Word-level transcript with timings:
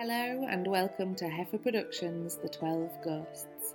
Hello 0.00 0.46
and 0.48 0.64
welcome 0.64 1.16
to 1.16 1.28
Heifer 1.28 1.58
Productions 1.58 2.36
The 2.36 2.48
12 2.48 3.02
Ghosts. 3.04 3.74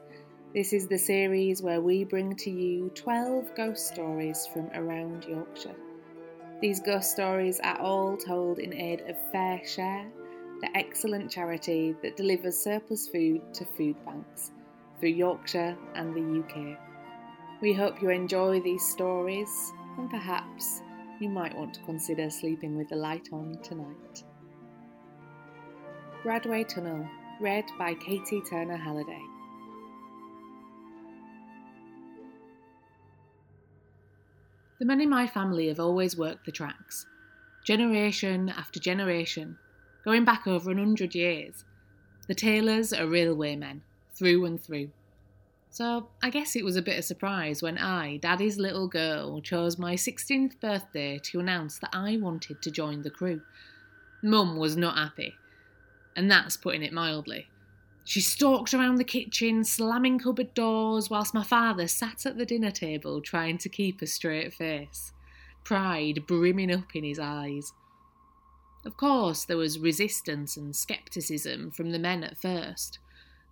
This 0.54 0.72
is 0.72 0.88
the 0.88 0.98
series 0.98 1.62
where 1.62 1.82
we 1.82 2.06
bring 2.06 2.34
to 2.38 2.50
you 2.50 2.90
12 2.96 3.54
ghost 3.58 3.88
stories 3.90 4.48
from 4.54 4.70
around 4.74 5.26
Yorkshire. 5.26 5.76
These 6.62 6.80
ghost 6.80 7.12
stories 7.12 7.60
are 7.62 7.78
all 7.78 8.16
told 8.16 8.60
in 8.60 8.74
aid 8.74 9.02
of 9.02 9.18
FareShare, 9.34 10.10
the 10.62 10.70
excellent 10.78 11.30
charity 11.30 11.94
that 12.02 12.16
delivers 12.16 12.58
surplus 12.58 13.10
food 13.10 13.42
to 13.56 13.66
food 13.66 13.98
banks 14.06 14.52
through 15.02 15.10
Yorkshire 15.10 15.76
and 15.96 16.16
the 16.16 16.40
UK. 16.40 16.80
We 17.62 17.74
hope 17.74 18.02
you 18.02 18.12
enjoy 18.12 18.62
these 18.62 18.88
stories 18.88 19.74
and 19.98 20.10
perhaps 20.10 20.84
you 21.20 21.28
might 21.28 21.58
want 21.58 21.74
to 21.74 21.82
consider 21.82 22.30
sleeping 22.30 22.78
with 22.78 22.88
the 22.88 22.96
light 22.96 23.28
on 23.34 23.58
tonight. 23.62 24.24
Bradway 26.24 26.66
Tunnel, 26.66 27.06
read 27.42 27.66
by 27.78 27.94
Katie 27.96 28.42
Turner 28.50 28.78
Halliday. 28.78 29.22
The 34.80 34.86
men 34.86 35.02
in 35.02 35.10
my 35.10 35.28
family 35.28 35.68
have 35.68 35.82
always 35.82 36.18
worked 36.18 36.46
the 36.46 36.54
tracks, 36.54 37.06
generation 37.66 38.48
after 38.48 38.80
generation, 38.80 39.58
going 40.06 40.24
back 40.24 40.48
over 40.48 40.72
an 40.72 40.78
hundred 40.78 41.14
years. 41.14 41.66
The 42.30 42.36
Taylors 42.36 42.94
are 42.94 43.06
railway 43.06 43.58
men, 43.58 43.82
through 44.16 44.46
and 44.46 44.62
through. 44.62 44.92
So 45.72 46.08
I 46.22 46.30
guess 46.30 46.56
it 46.56 46.64
was 46.64 46.78
a 46.78 46.82
bit 46.82 46.98
of 46.98 47.04
surprise 47.04 47.62
when 47.62 47.78
I, 47.78 48.16
Daddy's 48.16 48.58
little 48.58 48.88
girl, 48.88 49.42
chose 49.42 49.78
my 49.78 49.96
16th 49.96 50.58
birthday 50.62 51.20
to 51.24 51.42
announce 51.42 51.80
that 51.80 51.90
I 51.92 52.16
wanted 52.16 52.62
to 52.62 52.72
join 52.72 53.02
the 53.02 53.10
crew. 53.10 53.42
Mum 54.22 54.56
was 54.56 54.78
not 54.78 54.98
happy 54.98 55.36
and 56.16 56.30
that's 56.30 56.58
putting 56.58 56.84
it 56.84 56.94
mildly. 56.94 57.48
She 58.06 58.20
stalked 58.20 58.74
around 58.74 58.96
the 58.96 59.04
kitchen, 59.04 59.64
slamming 59.64 60.20
cupboard 60.20 60.54
doors, 60.54 61.10
whilst 61.10 61.34
my 61.34 61.44
father 61.44 61.88
sat 61.88 62.26
at 62.26 62.38
the 62.38 62.46
dinner 62.46 62.72
table 62.72 63.22
trying 63.22 63.58
to 63.60 63.70
keep 63.70 64.02
a 64.02 64.08
straight 64.08 64.54
face, 64.54 65.14
pride 65.64 66.28
brimming 66.28 66.72
up 66.72 66.96
in 66.96 67.04
his 67.04 67.20
eyes. 67.20 67.72
Of 68.86 68.98
course, 68.98 69.46
there 69.46 69.58
was 69.58 69.80
resistance 69.80 70.58
and 70.58 70.76
scepticism 70.76 71.72
from 71.72 71.92
the 71.92 72.00
men 72.00 72.24
at 72.24 72.38
first. 72.38 73.00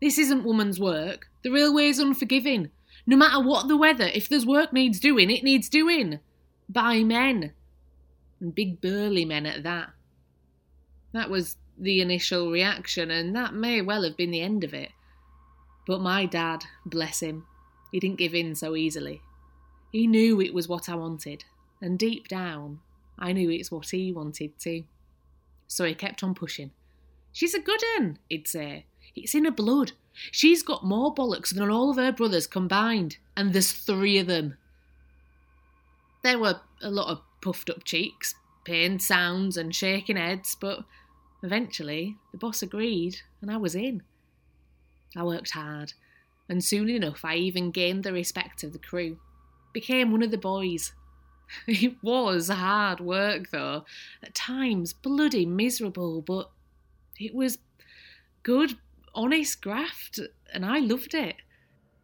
This 0.02 0.17
isn't 0.17 0.44
woman's 0.44 0.80
work. 0.80 1.28
The 1.44 1.52
railway's 1.52 2.00
unforgiving. 2.00 2.72
No 3.07 3.16
matter 3.16 3.39
what 3.41 3.67
the 3.67 3.78
weather, 3.78 4.09
if 4.13 4.28
there's 4.28 4.45
work 4.45 4.73
needs 4.73 5.00
doing, 5.00 5.31
it 5.31 5.44
needs 5.44 5.69
doing. 5.69 6.19
By 6.67 7.03
men. 7.03 7.53
And 8.41 8.53
big 8.53 8.81
burly 8.81 9.23
men 9.23 9.45
at 9.45 9.63
that. 9.63 9.91
That 11.13 11.30
was 11.30 11.55
the 11.77 12.02
initial 12.02 12.52
reaction, 12.52 13.11
and 13.11 13.36
that 13.36 13.53
may 13.53 13.81
well 13.81 14.03
have 14.03 14.17
been 14.17 14.31
the 14.31 14.41
end 14.41 14.64
of 14.64 14.73
it. 14.73 14.91
But 15.88 16.02
my 16.02 16.25
dad, 16.25 16.63
bless 16.86 17.22
him, 17.22 17.45
he 17.91 18.00
didn't 18.00 18.19
give 18.19 18.33
in 18.33 18.55
so 18.55 18.75
easily. 18.75 19.22
He 19.91 20.08
knew 20.08 20.39
it 20.39 20.53
was 20.53 20.67
what 20.67 20.88
I 20.88 20.95
wanted, 20.95 21.44
and 21.81 22.00
deep 22.00 22.28
down, 22.28 22.80
I 23.19 23.33
knew 23.33 23.50
it's 23.50 23.72
what 23.72 23.89
he 23.89 24.11
wanted 24.11 24.58
too. 24.58 24.86
So 25.67 25.86
he 25.86 25.94
kept 25.94 26.23
on 26.23 26.33
pushing. 26.33 26.72
She's 27.33 27.53
a 27.53 27.59
good 27.59 27.81
un, 27.97 28.19
he'd 28.30 28.47
say. 28.47 28.85
It's 29.16 29.35
in 29.35 29.45
her 29.45 29.52
blood. 29.52 29.94
She's 30.31 30.63
got 30.63 30.85
more 30.85 31.13
bollocks 31.13 31.53
than 31.53 31.69
all 31.69 31.89
of 31.89 31.97
her 31.97 32.11
brothers 32.11 32.47
combined, 32.47 33.17
and 33.35 33.53
there's 33.53 33.72
three 33.72 34.17
of 34.17 34.28
them. 34.28 34.58
There 36.23 36.39
were 36.39 36.61
a 36.81 36.89
lot 36.89 37.09
of 37.09 37.22
puffed 37.41 37.69
up 37.69 37.83
cheeks, 37.83 38.35
pained 38.63 39.02
sounds, 39.02 39.58
and 39.58 39.75
shaking 39.75 40.17
heads, 40.17 40.56
but 40.59 40.83
Eventually, 41.44 42.17
the 42.31 42.38
boss 42.38 42.61
agreed, 42.61 43.17
and 43.42 43.50
I 43.52 43.58
was 43.58 43.75
in. 43.75 44.03
I 45.16 45.23
worked 45.23 45.52
hard, 45.52 45.94
and 46.47 46.64
soon 46.64 46.89
enough 46.89 47.25
I 47.25 47.35
even 47.35 47.72
gained 47.72 48.03
the 48.03 48.13
respect 48.13 48.63
of 48.63 48.74
the 48.74 48.79
crew. 48.79 49.19
Became 49.74 50.12
one 50.12 50.24
of 50.24 50.31
the 50.31 50.38
boys. 50.38 50.94
It 51.68 51.97
was 52.01 52.47
hard 52.47 53.01
work, 53.01 53.50
though, 53.51 53.84
at 54.24 54.34
times 54.34 54.94
bloody 54.94 55.46
miserable, 55.46 56.22
but 56.22 56.50
it 57.19 57.35
was 57.35 57.57
good, 58.44 58.78
honest 59.13 59.62
graft, 59.62 60.18
and 60.53 60.66
I 60.66 60.80
loved 60.80 61.13
it. 61.13 61.35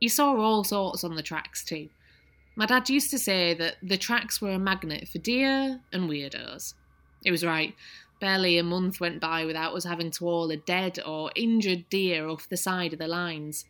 You 0.01 0.09
saw 0.09 0.35
all 0.35 0.65
sorts 0.65 1.05
on 1.05 1.15
the 1.15 1.23
tracks, 1.23 1.63
too. 1.63 1.87
My 2.57 2.65
dad 2.65 2.89
used 2.89 3.09
to 3.11 3.19
say 3.19 3.53
that 3.53 3.75
the 3.81 3.97
tracks 3.97 4.41
were 4.41 4.51
a 4.51 4.59
magnet 4.59 5.07
for 5.07 5.19
deer 5.19 5.79
and 5.93 6.09
weirdos. 6.09 6.73
It 7.23 7.31
was 7.31 7.45
right. 7.45 7.73
Barely 8.19 8.57
a 8.57 8.63
month 8.63 8.99
went 8.99 9.19
by 9.19 9.45
without 9.45 9.75
us 9.75 9.83
having 9.83 10.11
to 10.11 10.25
haul 10.25 10.49
a 10.49 10.57
dead 10.57 10.99
or 11.05 11.31
injured 11.35 11.87
deer 11.89 12.27
off 12.27 12.49
the 12.49 12.57
side 12.57 12.93
of 12.93 12.99
the 12.99 13.07
lines. 13.07 13.65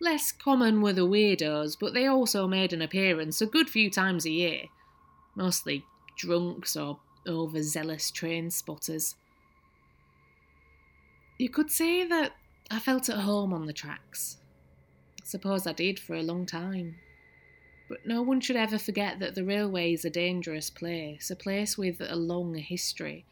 Less 0.00 0.32
common 0.32 0.82
were 0.82 0.92
the 0.92 1.06
weirdos, 1.06 1.76
but 1.78 1.94
they 1.94 2.06
also 2.06 2.48
made 2.48 2.72
an 2.72 2.82
appearance 2.82 3.40
a 3.40 3.46
good 3.46 3.70
few 3.70 3.88
times 3.88 4.26
a 4.26 4.30
year. 4.30 4.62
Mostly 5.36 5.84
drunks 6.16 6.76
or 6.76 6.98
overzealous 7.26 8.10
train 8.10 8.50
spotters. 8.50 9.14
You 11.38 11.48
could 11.48 11.70
say 11.70 12.04
that 12.04 12.32
I 12.68 12.80
felt 12.80 13.08
at 13.08 13.18
home 13.18 13.52
on 13.52 13.66
the 13.66 13.72
tracks. 13.72 14.38
I 15.22 15.24
suppose 15.24 15.66
I 15.66 15.72
did 15.72 16.00
for 16.00 16.14
a 16.14 16.22
long 16.22 16.46
time. 16.46 16.96
But 17.88 18.06
no 18.06 18.22
one 18.22 18.40
should 18.40 18.56
ever 18.56 18.78
forget 18.78 19.20
that 19.20 19.34
the 19.34 19.44
railway 19.44 19.92
is 19.92 20.04
a 20.04 20.10
dangerous 20.10 20.70
place, 20.70 21.30
a 21.30 21.36
place 21.36 21.78
with 21.78 22.00
a 22.00 22.16
long 22.16 22.54
history, 22.54 23.24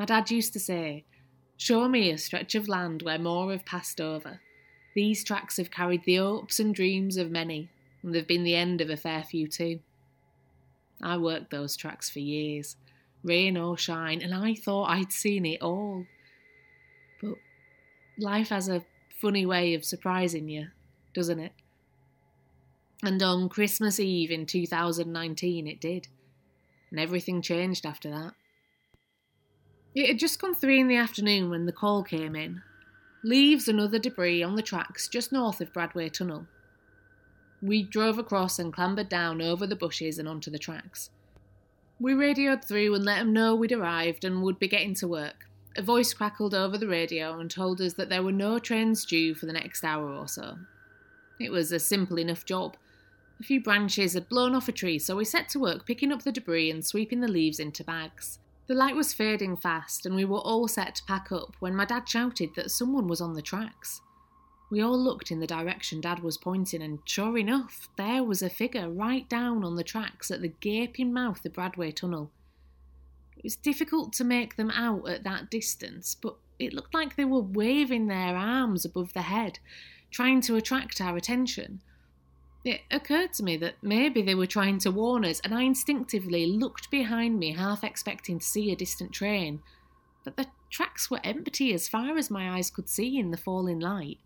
my 0.00 0.06
dad 0.06 0.30
used 0.30 0.54
to 0.54 0.58
say, 0.58 1.04
Show 1.58 1.86
me 1.86 2.10
a 2.10 2.16
stretch 2.16 2.54
of 2.54 2.68
land 2.68 3.02
where 3.02 3.18
more 3.18 3.52
have 3.52 3.66
passed 3.66 4.00
over. 4.00 4.40
These 4.94 5.22
tracks 5.22 5.58
have 5.58 5.70
carried 5.70 6.04
the 6.04 6.16
hopes 6.16 6.58
and 6.58 6.74
dreams 6.74 7.18
of 7.18 7.30
many, 7.30 7.68
and 8.02 8.14
they've 8.14 8.26
been 8.26 8.44
the 8.44 8.54
end 8.54 8.80
of 8.80 8.88
a 8.88 8.96
fair 8.96 9.22
few 9.22 9.46
too. 9.46 9.80
I 11.02 11.18
worked 11.18 11.50
those 11.50 11.76
tracks 11.76 12.08
for 12.08 12.18
years, 12.18 12.76
rain 13.22 13.58
or 13.58 13.76
shine, 13.76 14.22
and 14.22 14.34
I 14.34 14.54
thought 14.54 14.88
I'd 14.88 15.12
seen 15.12 15.44
it 15.44 15.60
all. 15.60 16.06
But 17.20 17.34
life 18.16 18.48
has 18.48 18.70
a 18.70 18.86
funny 19.20 19.44
way 19.44 19.74
of 19.74 19.84
surprising 19.84 20.48
you, 20.48 20.68
doesn't 21.12 21.40
it? 21.40 21.52
And 23.02 23.22
on 23.22 23.50
Christmas 23.50 24.00
Eve 24.00 24.30
in 24.30 24.46
2019, 24.46 25.66
it 25.66 25.78
did. 25.78 26.08
And 26.90 26.98
everything 26.98 27.42
changed 27.42 27.84
after 27.84 28.08
that. 28.08 28.32
It 29.94 30.06
had 30.06 30.18
just 30.18 30.40
gone 30.40 30.54
three 30.54 30.78
in 30.78 30.86
the 30.86 30.96
afternoon 30.96 31.50
when 31.50 31.66
the 31.66 31.72
call 31.72 32.04
came 32.04 32.36
in. 32.36 32.62
Leaves 33.24 33.66
and 33.66 33.80
other 33.80 33.98
debris 33.98 34.42
on 34.42 34.54
the 34.54 34.62
tracks 34.62 35.08
just 35.08 35.32
north 35.32 35.60
of 35.60 35.72
Bradway 35.72 36.12
Tunnel. 36.12 36.46
We 37.60 37.82
drove 37.82 38.18
across 38.18 38.58
and 38.58 38.72
clambered 38.72 39.08
down 39.08 39.42
over 39.42 39.66
the 39.66 39.76
bushes 39.76 40.18
and 40.18 40.28
onto 40.28 40.50
the 40.50 40.58
tracks. 40.58 41.10
We 41.98 42.14
radioed 42.14 42.64
through 42.64 42.94
and 42.94 43.04
let 43.04 43.18
them 43.18 43.32
know 43.32 43.54
we'd 43.54 43.72
arrived 43.72 44.24
and 44.24 44.42
would 44.42 44.58
be 44.58 44.68
getting 44.68 44.94
to 44.94 45.08
work. 45.08 45.48
A 45.76 45.82
voice 45.82 46.14
crackled 46.14 46.54
over 46.54 46.78
the 46.78 46.88
radio 46.88 47.38
and 47.38 47.50
told 47.50 47.80
us 47.80 47.94
that 47.94 48.08
there 48.08 48.22
were 48.22 48.32
no 48.32 48.58
trains 48.58 49.04
due 49.04 49.34
for 49.34 49.46
the 49.46 49.52
next 49.52 49.84
hour 49.84 50.08
or 50.14 50.26
so. 50.26 50.56
It 51.38 51.50
was 51.50 51.72
a 51.72 51.78
simple 51.78 52.18
enough 52.18 52.44
job. 52.44 52.76
A 53.40 53.42
few 53.42 53.60
branches 53.60 54.14
had 54.14 54.28
blown 54.28 54.54
off 54.54 54.68
a 54.68 54.72
tree, 54.72 54.98
so 54.98 55.16
we 55.16 55.24
set 55.24 55.48
to 55.50 55.58
work 55.58 55.86
picking 55.86 56.12
up 56.12 56.22
the 56.22 56.32
debris 56.32 56.70
and 56.70 56.84
sweeping 56.84 57.20
the 57.20 57.28
leaves 57.28 57.58
into 57.58 57.84
bags. 57.84 58.38
The 58.70 58.76
light 58.76 58.94
was 58.94 59.12
fading 59.12 59.56
fast, 59.56 60.06
and 60.06 60.14
we 60.14 60.24
were 60.24 60.38
all 60.38 60.68
set 60.68 60.94
to 60.94 61.04
pack 61.04 61.32
up 61.32 61.56
when 61.58 61.74
my 61.74 61.84
dad 61.84 62.08
shouted 62.08 62.54
that 62.54 62.70
someone 62.70 63.08
was 63.08 63.20
on 63.20 63.32
the 63.32 63.42
tracks. 63.42 64.00
We 64.70 64.80
all 64.80 64.96
looked 64.96 65.32
in 65.32 65.40
the 65.40 65.46
direction 65.48 66.00
Dad 66.00 66.20
was 66.20 66.38
pointing, 66.38 66.80
and 66.80 67.00
sure 67.04 67.36
enough, 67.36 67.88
there 67.96 68.22
was 68.22 68.42
a 68.42 68.48
figure 68.48 68.88
right 68.88 69.28
down 69.28 69.64
on 69.64 69.74
the 69.74 69.82
tracks 69.82 70.30
at 70.30 70.40
the 70.40 70.54
gaping 70.60 71.12
mouth 71.12 71.44
of 71.44 71.54
Bradway 71.54 71.92
Tunnel. 71.92 72.30
It 73.36 73.42
was 73.42 73.56
difficult 73.56 74.12
to 74.12 74.24
make 74.24 74.54
them 74.54 74.70
out 74.70 75.08
at 75.08 75.24
that 75.24 75.50
distance, 75.50 76.14
but 76.14 76.36
it 76.60 76.72
looked 76.72 76.94
like 76.94 77.16
they 77.16 77.24
were 77.24 77.40
waving 77.40 78.06
their 78.06 78.36
arms 78.36 78.84
above 78.84 79.14
the 79.14 79.22
head, 79.22 79.58
trying 80.12 80.40
to 80.42 80.54
attract 80.54 81.00
our 81.00 81.16
attention. 81.16 81.82
It 82.62 82.82
occurred 82.90 83.32
to 83.34 83.42
me 83.42 83.56
that 83.56 83.76
maybe 83.80 84.20
they 84.20 84.34
were 84.34 84.46
trying 84.46 84.78
to 84.80 84.90
warn 84.90 85.24
us, 85.24 85.40
and 85.40 85.54
I 85.54 85.62
instinctively 85.62 86.46
looked 86.46 86.90
behind 86.90 87.38
me, 87.38 87.52
half 87.52 87.82
expecting 87.82 88.38
to 88.38 88.44
see 88.44 88.70
a 88.70 88.76
distant 88.76 89.12
train. 89.12 89.62
But 90.24 90.36
the 90.36 90.46
tracks 90.68 91.10
were 91.10 91.20
empty 91.24 91.72
as 91.72 91.88
far 91.88 92.18
as 92.18 92.30
my 92.30 92.50
eyes 92.50 92.70
could 92.70 92.88
see 92.88 93.18
in 93.18 93.30
the 93.30 93.38
falling 93.38 93.80
light. 93.80 94.18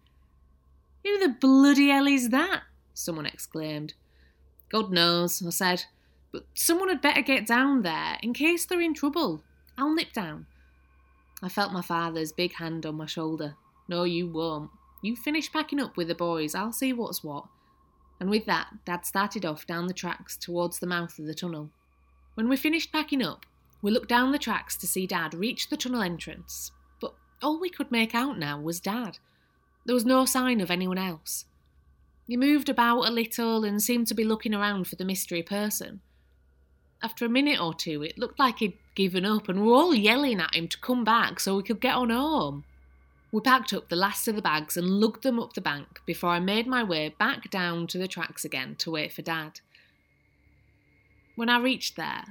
Who 1.04 1.18
the 1.18 1.28
bloody 1.28 1.88
hell 1.88 2.06
is 2.06 2.30
that? 2.30 2.62
someone 2.92 3.26
exclaimed. 3.26 3.94
God 4.68 4.90
knows, 4.90 5.44
I 5.44 5.50
said, 5.50 5.84
but 6.32 6.46
someone 6.54 6.88
had 6.88 7.00
better 7.00 7.22
get 7.22 7.46
down 7.46 7.82
there 7.82 8.18
in 8.22 8.32
case 8.32 8.64
they're 8.64 8.80
in 8.80 8.94
trouble. 8.94 9.42
I'll 9.76 9.94
nip 9.94 10.12
down. 10.12 10.46
I 11.42 11.48
felt 11.48 11.72
my 11.72 11.82
father's 11.82 12.32
big 12.32 12.54
hand 12.54 12.86
on 12.86 12.96
my 12.96 13.06
shoulder. 13.06 13.56
No, 13.88 14.04
you 14.04 14.28
won't. 14.28 14.70
You 15.02 15.14
finish 15.16 15.52
packing 15.52 15.80
up 15.80 15.96
with 15.96 16.08
the 16.08 16.14
boys, 16.14 16.54
I'll 16.54 16.72
see 16.72 16.92
what's 16.92 17.22
what 17.22 17.44
and 18.20 18.30
with 18.30 18.46
that, 18.46 18.68
Dad 18.84 19.04
started 19.04 19.44
off 19.44 19.66
down 19.66 19.86
the 19.86 19.94
tracks 19.94 20.36
towards 20.36 20.78
the 20.78 20.86
mouth 20.86 21.18
of 21.18 21.26
the 21.26 21.34
tunnel. 21.34 21.70
When 22.34 22.48
we 22.48 22.56
finished 22.56 22.92
packing 22.92 23.22
up, 23.22 23.46
we 23.82 23.90
looked 23.90 24.08
down 24.08 24.32
the 24.32 24.38
tracks 24.38 24.76
to 24.78 24.86
see 24.86 25.06
Dad 25.06 25.34
reach 25.34 25.68
the 25.68 25.76
tunnel 25.76 26.02
entrance, 26.02 26.72
but 27.00 27.14
All 27.42 27.60
we 27.60 27.68
could 27.68 27.90
make 27.90 28.14
out 28.14 28.38
now 28.38 28.58
was 28.58 28.80
Dad. 28.80 29.18
There 29.84 29.94
was 29.94 30.06
no 30.06 30.24
sign 30.24 30.62
of 30.62 30.70
anyone 30.70 30.96
else. 30.96 31.44
He 32.26 32.38
moved 32.38 32.70
about 32.70 33.02
a 33.02 33.10
little 33.10 33.64
and 33.64 33.82
seemed 33.82 34.06
to 34.06 34.14
be 34.14 34.24
looking 34.24 34.54
around 34.54 34.86
for 34.86 34.96
the 34.96 35.04
mystery 35.04 35.42
person. 35.42 36.00
After 37.02 37.26
a 37.26 37.28
minute 37.28 37.60
or 37.60 37.74
two, 37.74 38.02
it 38.02 38.16
looked 38.16 38.38
like 38.38 38.60
he'd 38.60 38.78
given 38.94 39.26
up, 39.26 39.50
and 39.50 39.60
we 39.60 39.66
were 39.66 39.74
all 39.74 39.94
yelling 39.94 40.40
at 40.40 40.54
him 40.54 40.68
to 40.68 40.78
come 40.78 41.04
back 41.04 41.38
so 41.38 41.56
we 41.56 41.62
could 41.62 41.80
get 41.80 41.94
on 41.94 42.08
home. 42.08 42.64
We 43.34 43.40
packed 43.40 43.72
up 43.72 43.88
the 43.88 43.96
last 43.96 44.28
of 44.28 44.36
the 44.36 44.42
bags 44.42 44.76
and 44.76 45.00
lugged 45.00 45.24
them 45.24 45.40
up 45.40 45.54
the 45.54 45.60
bank 45.60 46.00
before 46.06 46.30
I 46.30 46.38
made 46.38 46.68
my 46.68 46.84
way 46.84 47.08
back 47.18 47.50
down 47.50 47.88
to 47.88 47.98
the 47.98 48.06
tracks 48.06 48.44
again 48.44 48.76
to 48.76 48.92
wait 48.92 49.12
for 49.12 49.22
Dad. 49.22 49.58
When 51.34 51.48
I 51.48 51.58
reached 51.58 51.96
there, 51.96 52.22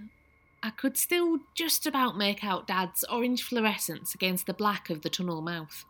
I 0.63 0.69
could 0.69 0.95
still 0.95 1.39
just 1.55 1.85
about 1.85 2.17
make 2.17 2.41
out 2.41 2.67
Dad's 2.67 3.03
orange 3.11 3.43
fluorescence 3.43 4.15
against 4.15 4.45
the 4.45 4.53
black 4.53 4.89
of 4.89 5.01
the 5.01 5.09
tunnel 5.09 5.41
mouth. 5.41 5.83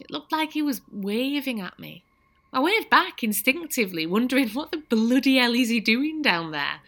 It 0.00 0.12
looked 0.12 0.30
like 0.30 0.52
he 0.52 0.62
was 0.62 0.82
waving 0.92 1.60
at 1.60 1.80
me. 1.80 2.04
I 2.52 2.60
waved 2.60 2.90
back 2.90 3.24
instinctively, 3.24 4.06
wondering 4.06 4.50
what 4.50 4.70
the 4.70 4.84
bloody 4.88 5.38
hell 5.38 5.56
is 5.56 5.70
he 5.70 5.80
doing 5.80 6.22
down 6.22 6.52
there. 6.52 6.82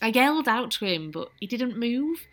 I 0.00 0.06
yelled 0.06 0.48
out 0.48 0.70
to 0.70 0.86
him, 0.86 1.10
but 1.10 1.28
he 1.40 1.46
didn't 1.46 1.78
move. 1.78 2.26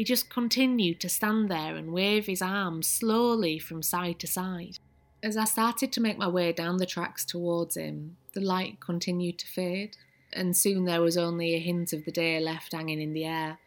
He 0.00 0.04
just 0.04 0.30
continued 0.30 0.98
to 1.00 1.10
stand 1.10 1.50
there 1.50 1.76
and 1.76 1.92
wave 1.92 2.24
his 2.24 2.40
arms 2.40 2.88
slowly 2.88 3.58
from 3.58 3.82
side 3.82 4.18
to 4.20 4.26
side. 4.26 4.78
As 5.22 5.36
I 5.36 5.44
started 5.44 5.92
to 5.92 6.00
make 6.00 6.16
my 6.16 6.26
way 6.26 6.54
down 6.54 6.78
the 6.78 6.86
tracks 6.86 7.22
towards 7.22 7.76
him, 7.76 8.16
the 8.32 8.40
light 8.40 8.80
continued 8.80 9.38
to 9.40 9.46
fade, 9.46 9.98
and 10.32 10.56
soon 10.56 10.86
there 10.86 11.02
was 11.02 11.18
only 11.18 11.54
a 11.54 11.58
hint 11.58 11.92
of 11.92 12.06
the 12.06 12.10
day 12.10 12.40
left 12.40 12.72
hanging 12.72 12.98
in 12.98 13.12
the 13.12 13.26
air. 13.26 13.58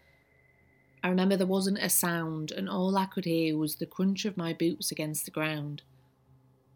I 1.03 1.09
remember 1.09 1.37
there 1.37 1.45
wasn't 1.45 1.77
a 1.77 1.87
sound, 1.87 2.51
and 2.51 2.67
all 2.67 2.97
I 2.97 3.05
could 3.05 3.25
hear 3.25 3.55
was 3.55 3.75
the 3.75 3.85
crunch 3.85 4.25
of 4.25 4.35
my 4.35 4.53
boots 4.53 4.91
against 4.91 5.25
the 5.25 5.29
ground. 5.29 5.83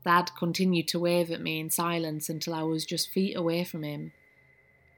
Dad 0.06 0.30
continued 0.38 0.88
to 0.90 1.00
wave 1.00 1.32
at 1.32 1.42
me 1.42 1.60
in 1.60 1.72
silence 1.72 2.30
until 2.30 2.54
I 2.54 2.62
was 2.62 2.86
just 2.86 3.10
feet 3.10 3.36
away 3.36 3.64
from 3.64 3.82
him, 3.82 4.12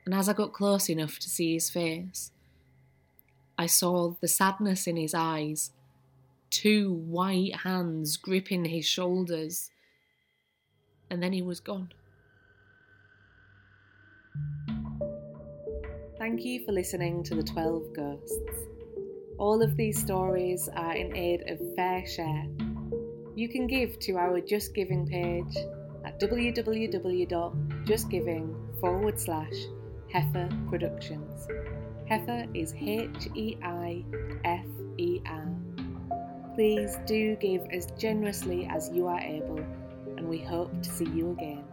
and 0.04 0.14
as 0.14 0.28
I 0.28 0.34
got 0.34 0.52
close 0.52 0.90
enough 0.90 1.18
to 1.20 1.30
see 1.30 1.54
his 1.54 1.70
face, 1.70 2.32
I 3.60 3.66
saw 3.66 4.14
the 4.22 4.28
sadness 4.30 4.88
in 4.88 4.96
his 4.96 5.14
eyes, 5.14 5.72
two 6.50 6.94
white 6.94 7.58
hands 7.58 8.16
gripping 8.16 8.64
his 8.64 8.86
shoulders, 8.86 9.70
and 11.10 11.22
then 11.22 11.34
he 11.34 11.42
was 11.42 11.60
gone. 11.60 11.92
Thank 16.18 16.46
you 16.46 16.64
for 16.66 16.72
listening 16.72 17.22
to 17.24 17.36
The 17.36 17.44
12 17.44 17.94
Ghosts. 17.94 18.38
All 19.38 19.62
of 19.62 19.76
these 19.76 20.00
stories 20.00 20.70
are 20.74 20.96
in 20.96 21.14
aid 21.14 21.42
of 21.50 21.60
FareShare. 21.78 22.48
You 23.36 23.50
can 23.50 23.68
give 23.68 24.00
to 24.00 24.14
our 24.14 24.40
JustGiving 24.40 25.10
page 25.10 25.58
at 26.06 26.18
www.justgiving 26.22 28.56
forward 28.80 29.20
slash 29.20 29.66
Heifer 30.14 30.48
Productions. 30.70 31.46
Heifer 32.10 32.48
is 32.56 32.74
H 32.76 33.30
E 33.36 33.56
I 33.62 34.04
F 34.44 34.66
E 34.98 35.22
R. 35.28 35.48
Please 36.56 36.98
do 37.06 37.36
give 37.36 37.68
as 37.72 37.86
generously 38.00 38.68
as 38.68 38.90
you 38.92 39.06
are 39.06 39.20
able, 39.20 39.60
and 40.18 40.28
we 40.28 40.40
hope 40.40 40.72
to 40.82 40.90
see 40.90 41.06
you 41.06 41.30
again. 41.34 41.64